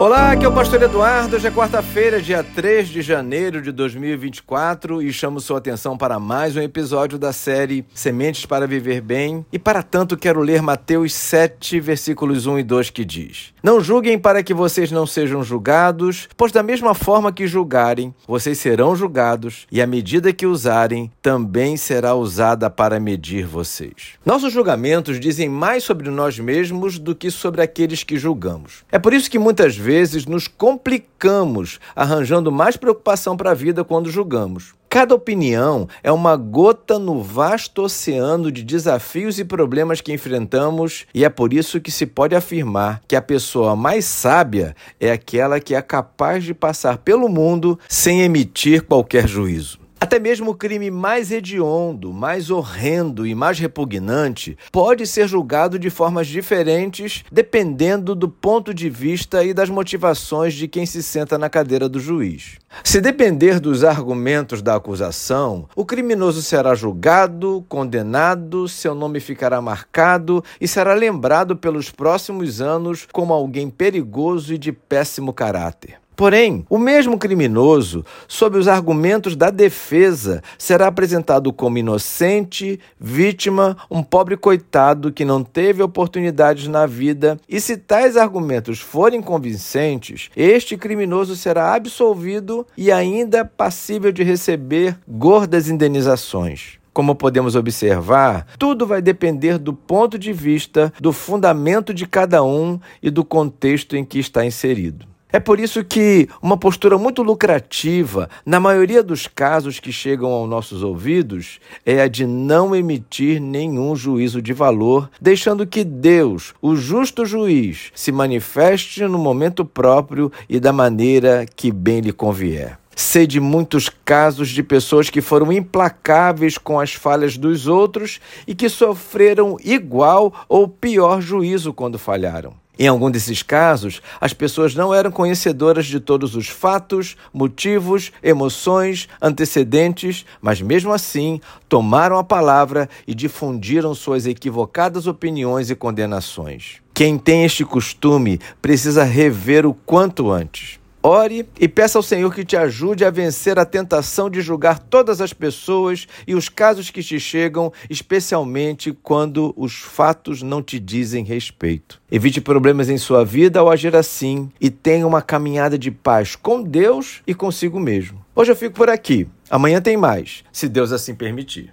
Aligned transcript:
Olá, 0.00 0.30
aqui 0.30 0.44
é 0.44 0.48
o 0.48 0.52
Pastor 0.52 0.80
Eduardo. 0.80 1.34
Hoje 1.34 1.48
é 1.48 1.50
quarta-feira, 1.50 2.22
dia 2.22 2.44
3 2.44 2.86
de 2.86 3.02
janeiro 3.02 3.60
de 3.60 3.72
2024 3.72 5.02
e 5.02 5.12
chamo 5.12 5.40
sua 5.40 5.58
atenção 5.58 5.98
para 5.98 6.20
mais 6.20 6.56
um 6.56 6.60
episódio 6.62 7.18
da 7.18 7.32
série 7.32 7.84
Sementes 7.92 8.46
para 8.46 8.64
Viver 8.64 9.00
Bem. 9.00 9.44
E 9.52 9.58
para 9.58 9.82
tanto 9.82 10.16
quero 10.16 10.40
ler 10.40 10.62
Mateus 10.62 11.12
7, 11.14 11.80
versículos 11.80 12.46
1 12.46 12.60
e 12.60 12.62
2 12.62 12.90
que 12.90 13.04
diz: 13.04 13.52
Não 13.60 13.80
julguem 13.80 14.20
para 14.20 14.40
que 14.40 14.54
vocês 14.54 14.92
não 14.92 15.04
sejam 15.04 15.42
julgados, 15.42 16.28
pois 16.36 16.52
da 16.52 16.62
mesma 16.62 16.94
forma 16.94 17.32
que 17.32 17.48
julgarem, 17.48 18.14
vocês 18.24 18.56
serão 18.56 18.94
julgados, 18.94 19.66
e 19.68 19.82
a 19.82 19.86
medida 19.86 20.32
que 20.32 20.46
usarem 20.46 21.10
também 21.20 21.76
será 21.76 22.14
usada 22.14 22.70
para 22.70 23.00
medir 23.00 23.46
vocês. 23.46 24.12
Nossos 24.24 24.52
julgamentos 24.52 25.18
dizem 25.18 25.48
mais 25.48 25.82
sobre 25.82 26.08
nós 26.08 26.38
mesmos 26.38 27.00
do 27.00 27.16
que 27.16 27.32
sobre 27.32 27.62
aqueles 27.62 28.04
que 28.04 28.16
julgamos. 28.16 28.84
É 28.92 28.98
por 29.00 29.12
isso 29.12 29.28
que 29.28 29.40
muitas 29.40 29.76
vezes 29.76 29.87
vezes 29.88 30.26
nos 30.26 30.46
complicamos, 30.46 31.80
arranjando 31.96 32.52
mais 32.52 32.76
preocupação 32.76 33.38
para 33.38 33.52
a 33.52 33.54
vida 33.54 33.82
quando 33.82 34.10
julgamos. 34.10 34.74
Cada 34.90 35.14
opinião 35.14 35.88
é 36.02 36.12
uma 36.12 36.36
gota 36.36 36.98
no 36.98 37.22
vasto 37.22 37.80
oceano 37.80 38.52
de 38.52 38.62
desafios 38.62 39.38
e 39.38 39.46
problemas 39.46 40.02
que 40.02 40.12
enfrentamos, 40.12 41.06
e 41.14 41.24
é 41.24 41.30
por 41.30 41.54
isso 41.54 41.80
que 41.80 41.90
se 41.90 42.04
pode 42.04 42.34
afirmar 42.34 43.00
que 43.08 43.16
a 43.16 43.22
pessoa 43.22 43.74
mais 43.74 44.04
sábia 44.04 44.76
é 45.00 45.10
aquela 45.10 45.58
que 45.58 45.74
é 45.74 45.80
capaz 45.80 46.44
de 46.44 46.52
passar 46.52 46.98
pelo 46.98 47.26
mundo 47.26 47.78
sem 47.88 48.20
emitir 48.20 48.82
qualquer 48.82 49.26
juízo. 49.26 49.78
Até 50.00 50.20
mesmo 50.20 50.52
o 50.52 50.54
crime 50.54 50.92
mais 50.92 51.32
hediondo, 51.32 52.12
mais 52.12 52.50
horrendo 52.50 53.26
e 53.26 53.34
mais 53.34 53.58
repugnante 53.58 54.56
pode 54.70 55.04
ser 55.08 55.26
julgado 55.26 55.76
de 55.76 55.90
formas 55.90 56.28
diferentes 56.28 57.24
dependendo 57.32 58.14
do 58.14 58.28
ponto 58.28 58.72
de 58.72 58.88
vista 58.88 59.42
e 59.42 59.52
das 59.52 59.68
motivações 59.68 60.54
de 60.54 60.68
quem 60.68 60.86
se 60.86 61.02
senta 61.02 61.36
na 61.36 61.50
cadeira 61.50 61.88
do 61.88 61.98
juiz. 61.98 62.58
Se 62.84 63.00
depender 63.00 63.58
dos 63.58 63.82
argumentos 63.82 64.62
da 64.62 64.76
acusação, 64.76 65.68
o 65.74 65.84
criminoso 65.84 66.42
será 66.42 66.76
julgado, 66.76 67.64
condenado, 67.68 68.68
seu 68.68 68.94
nome 68.94 69.18
ficará 69.18 69.60
marcado 69.60 70.44
e 70.60 70.68
será 70.68 70.94
lembrado 70.94 71.56
pelos 71.56 71.90
próximos 71.90 72.60
anos 72.60 73.08
como 73.12 73.34
alguém 73.34 73.68
perigoso 73.68 74.54
e 74.54 74.58
de 74.58 74.70
péssimo 74.70 75.32
caráter. 75.32 75.98
Porém, 76.18 76.66
o 76.68 76.78
mesmo 76.78 77.16
criminoso, 77.16 78.04
sob 78.26 78.58
os 78.58 78.66
argumentos 78.66 79.36
da 79.36 79.50
defesa, 79.50 80.42
será 80.58 80.88
apresentado 80.88 81.52
como 81.52 81.78
inocente, 81.78 82.80
vítima, 82.98 83.76
um 83.88 84.02
pobre 84.02 84.36
coitado 84.36 85.12
que 85.12 85.24
não 85.24 85.44
teve 85.44 85.80
oportunidades 85.80 86.66
na 86.66 86.86
vida, 86.86 87.38
e 87.48 87.60
se 87.60 87.76
tais 87.76 88.16
argumentos 88.16 88.80
forem 88.80 89.22
convincentes, 89.22 90.28
este 90.36 90.76
criminoso 90.76 91.36
será 91.36 91.72
absolvido 91.72 92.66
e 92.76 92.90
ainda 92.90 93.44
passível 93.44 94.10
de 94.10 94.24
receber 94.24 94.98
gordas 95.06 95.68
indenizações. 95.68 96.80
Como 96.92 97.14
podemos 97.14 97.54
observar, 97.54 98.44
tudo 98.58 98.88
vai 98.88 99.00
depender 99.00 99.56
do 99.56 99.72
ponto 99.72 100.18
de 100.18 100.32
vista, 100.32 100.92
do 101.00 101.12
fundamento 101.12 101.94
de 101.94 102.08
cada 102.08 102.42
um 102.42 102.80
e 103.00 103.08
do 103.08 103.24
contexto 103.24 103.94
em 103.94 104.04
que 104.04 104.18
está 104.18 104.44
inserido. 104.44 105.06
É 105.30 105.38
por 105.38 105.60
isso 105.60 105.84
que 105.84 106.26
uma 106.40 106.56
postura 106.56 106.96
muito 106.96 107.22
lucrativa, 107.22 108.30
na 108.46 108.58
maioria 108.58 109.02
dos 109.02 109.26
casos 109.26 109.78
que 109.78 109.92
chegam 109.92 110.30
aos 110.30 110.48
nossos 110.48 110.82
ouvidos, 110.82 111.60
é 111.84 112.00
a 112.00 112.08
de 112.08 112.26
não 112.26 112.74
emitir 112.74 113.38
nenhum 113.38 113.94
juízo 113.94 114.40
de 114.40 114.54
valor, 114.54 115.10
deixando 115.20 115.66
que 115.66 115.84
Deus, 115.84 116.54
o 116.62 116.74
justo 116.74 117.26
juiz, 117.26 117.90
se 117.94 118.10
manifeste 118.10 119.04
no 119.04 119.18
momento 119.18 119.66
próprio 119.66 120.32
e 120.48 120.58
da 120.58 120.72
maneira 120.72 121.44
que 121.44 121.70
bem 121.70 122.00
lhe 122.00 122.12
convier. 122.12 122.78
Sei 122.96 123.26
de 123.26 123.38
muitos 123.38 123.90
casos 124.04 124.48
de 124.48 124.62
pessoas 124.62 125.10
que 125.10 125.20
foram 125.20 125.52
implacáveis 125.52 126.56
com 126.56 126.80
as 126.80 126.94
falhas 126.94 127.36
dos 127.36 127.66
outros 127.66 128.18
e 128.46 128.54
que 128.54 128.68
sofreram 128.70 129.58
igual 129.62 130.32
ou 130.48 130.66
pior 130.66 131.20
juízo 131.20 131.74
quando 131.74 131.98
falharam. 131.98 132.54
Em 132.78 132.86
algum 132.86 133.10
desses 133.10 133.42
casos, 133.42 134.00
as 134.20 134.32
pessoas 134.32 134.74
não 134.74 134.94
eram 134.94 135.10
conhecedoras 135.10 135.86
de 135.86 135.98
todos 135.98 136.36
os 136.36 136.46
fatos, 136.46 137.16
motivos, 137.34 138.12
emoções, 138.22 139.08
antecedentes, 139.20 140.24
mas 140.40 140.62
mesmo 140.62 140.92
assim 140.92 141.40
tomaram 141.68 142.16
a 142.16 142.22
palavra 142.22 142.88
e 143.04 143.14
difundiram 143.14 143.94
suas 143.96 144.26
equivocadas 144.26 145.08
opiniões 145.08 145.70
e 145.70 145.74
condenações. 145.74 146.76
Quem 146.94 147.18
tem 147.18 147.44
este 147.44 147.64
costume 147.64 148.40
precisa 148.62 149.02
rever 149.02 149.66
o 149.66 149.74
quanto 149.74 150.30
antes. 150.30 150.78
Ore 151.08 151.48
e 151.58 151.66
peça 151.66 151.98
ao 151.98 152.02
Senhor 152.02 152.34
que 152.34 152.44
te 152.44 152.54
ajude 152.54 153.02
a 153.02 153.10
vencer 153.10 153.58
a 153.58 153.64
tentação 153.64 154.28
de 154.28 154.42
julgar 154.42 154.78
todas 154.78 155.22
as 155.22 155.32
pessoas 155.32 156.06
e 156.26 156.34
os 156.34 156.50
casos 156.50 156.90
que 156.90 157.02
te 157.02 157.18
chegam, 157.18 157.72
especialmente 157.88 158.92
quando 159.02 159.54
os 159.56 159.76
fatos 159.76 160.42
não 160.42 160.62
te 160.62 160.78
dizem 160.78 161.24
respeito. 161.24 161.98
Evite 162.12 162.42
problemas 162.42 162.90
em 162.90 162.98
sua 162.98 163.24
vida 163.24 163.58
ao 163.58 163.70
agir 163.70 163.96
assim 163.96 164.50
e 164.60 164.68
tenha 164.68 165.06
uma 165.06 165.22
caminhada 165.22 165.78
de 165.78 165.90
paz 165.90 166.36
com 166.36 166.62
Deus 166.62 167.22
e 167.26 167.34
consigo 167.34 167.80
mesmo. 167.80 168.22
Hoje 168.36 168.52
eu 168.52 168.56
fico 168.56 168.74
por 168.74 168.90
aqui. 168.90 169.26
Amanhã 169.48 169.80
tem 169.80 169.96
mais, 169.96 170.44
se 170.52 170.68
Deus 170.68 170.92
assim 170.92 171.14
permitir. 171.14 171.72